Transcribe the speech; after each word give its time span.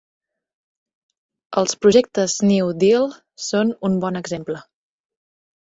Els 1.61 1.77
projectes 1.83 2.37
New 2.53 2.71
Deal 2.85 3.07
són 3.49 3.75
un 3.91 4.03
bon 4.07 4.21
exemple. 4.23 4.65